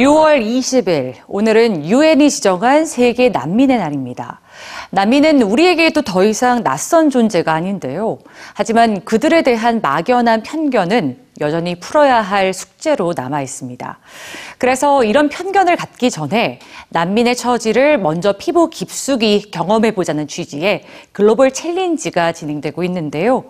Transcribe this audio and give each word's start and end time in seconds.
6월 0.00 0.42
20일, 0.42 1.16
오늘은 1.28 1.84
유엔이 1.84 2.30
지정한 2.30 2.86
세계 2.86 3.28
난민의 3.28 3.76
날입니다. 3.76 4.40
난민은 4.92 5.42
우리에게도 5.42 6.00
더 6.00 6.24
이상 6.24 6.62
낯선 6.62 7.10
존재가 7.10 7.52
아닌데요. 7.52 8.18
하지만 8.54 9.04
그들에 9.04 9.42
대한 9.42 9.82
막연한 9.82 10.42
편견은 10.42 11.18
여전히 11.42 11.78
풀어야 11.78 12.22
할 12.22 12.54
숙제로 12.54 13.12
남아 13.14 13.42
있습니다. 13.42 13.98
그래서 14.56 15.04
이런 15.04 15.28
편견을 15.28 15.76
갖기 15.76 16.10
전에 16.10 16.60
난민의 16.88 17.36
처지를 17.36 17.98
먼저 17.98 18.32
피부 18.32 18.70
깊숙이 18.70 19.50
경험해 19.50 19.90
보자는 19.90 20.28
취지의 20.28 20.84
글로벌 21.12 21.52
챌린지가 21.52 22.32
진행되고 22.32 22.84
있는데요. 22.84 23.44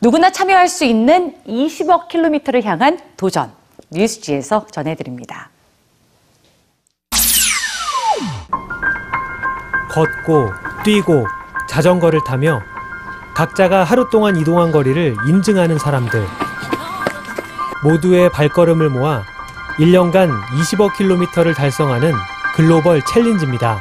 누구나 0.00 0.30
참여할 0.30 0.66
수 0.66 0.86
있는 0.86 1.34
20억 1.46 2.08
킬로미터를 2.08 2.64
향한 2.64 2.98
도전. 3.18 3.52
뉴스지에서 3.90 4.66
전해드립니다. 4.70 5.50
걷고 9.90 10.52
뛰고 10.84 11.26
자전거를 11.68 12.20
타며 12.26 12.60
각자가 13.34 13.84
하루 13.84 14.08
동안 14.10 14.36
이동한 14.36 14.70
거리를 14.72 15.16
인증하는 15.26 15.78
사람들. 15.78 16.26
모두의 17.82 18.30
발걸음을 18.30 18.88
모아 18.90 19.22
1년간 19.78 20.30
20억 20.58 20.96
킬로미터를 20.96 21.54
달성하는 21.54 22.12
글로벌 22.54 23.00
챌린지입니다. 23.02 23.80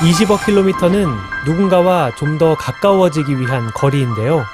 20억 0.00 0.44
킬로미터는 0.44 1.06
누군가와 1.46 2.14
좀 2.16 2.38
더 2.38 2.54
가까워지기 2.54 3.38
위한 3.38 3.70
거리인데요. 3.74 4.44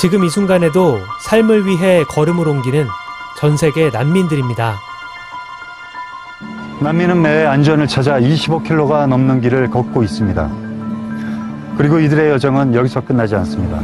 지금 0.00 0.24
이 0.24 0.30
순간에도 0.30 1.00
삶을 1.20 1.66
위해 1.66 2.02
걸음을 2.04 2.48
옮기는 2.48 2.88
전 3.36 3.56
세계 3.56 3.90
난민들입니다. 3.90 4.80
난민은 6.82 7.22
매해 7.22 7.46
안전을 7.46 7.86
찾아 7.86 8.18
25km가 8.18 9.06
넘는 9.06 9.40
길을 9.40 9.70
걷고 9.70 10.02
있습니다. 10.02 10.50
그리고 11.78 12.00
이들의 12.00 12.30
여정은 12.30 12.74
여기서 12.74 13.04
끝나지 13.04 13.36
않습니다. 13.36 13.80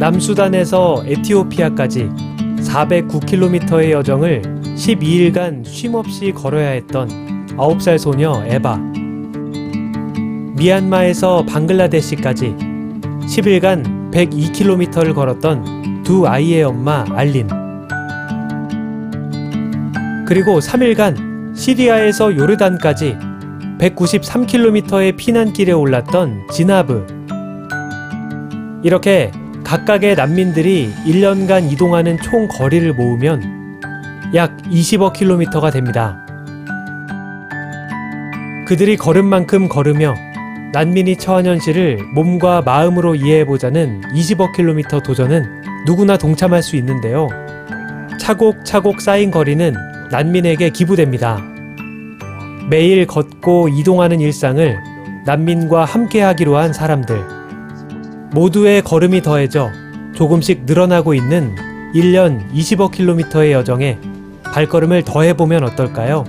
남수단에서 0.00 1.04
에티오피아까지 1.06 2.10
409km의 2.58 3.90
여정을 3.92 4.42
12일간 4.76 5.64
쉼없이 5.64 6.32
걸어야 6.32 6.70
했던 6.70 7.08
9살 7.56 7.96
소녀 7.96 8.42
에바. 8.44 8.76
미얀마에서 10.56 11.44
방글라데시까지 11.46 12.56
10일간 13.28 14.10
102km를 14.10 15.14
걸었던 15.14 16.02
두 16.02 16.26
아이의 16.26 16.64
엄마 16.64 17.04
알린. 17.14 17.63
그리고 20.26 20.58
3일간 20.58 21.54
시리아에서 21.54 22.34
요르단까지 22.36 23.18
193km의 23.78 25.16
피난길에 25.16 25.72
올랐던 25.72 26.48
지나브. 26.50 27.06
이렇게 28.82 29.30
각각의 29.64 30.14
난민들이 30.14 30.92
1년간 31.06 31.70
이동하는 31.70 32.18
총 32.20 32.48
거리를 32.48 32.94
모으면 32.94 33.80
약 34.34 34.56
20억 34.62 35.12
킬로미터가 35.12 35.70
됩니다. 35.70 36.24
그들이 38.66 38.96
걸은 38.96 39.26
만큼 39.26 39.68
걸으며 39.68 40.14
난민이 40.72 41.18
처한 41.18 41.46
현실을 41.46 42.02
몸과 42.14 42.62
마음으로 42.62 43.14
이해해보자는 43.14 44.02
20억 44.14 44.54
킬로미터 44.54 45.00
도전은 45.00 45.84
누구나 45.86 46.16
동참할 46.16 46.62
수 46.62 46.76
있는데요. 46.76 47.28
차곡차곡 48.18 49.02
쌓인 49.02 49.30
거리는 49.30 49.74
난민에게 50.14 50.70
기부됩니다. 50.70 51.42
매일 52.70 53.04
걷고 53.04 53.68
이동하는 53.68 54.20
일상을 54.20 54.78
난민과 55.26 55.84
함께 55.84 56.22
하기로 56.22 56.56
한 56.56 56.72
사람들. 56.72 57.20
모두의 58.30 58.82
걸음이 58.82 59.22
더해져 59.22 59.70
조금씩 60.14 60.66
늘어나고 60.66 61.14
있는 61.14 61.56
1년 61.96 62.48
20억 62.52 62.92
킬로미터의 62.92 63.52
여정에 63.54 63.98
발걸음을 64.44 65.02
더해보면 65.02 65.64
어떨까요? 65.64 66.24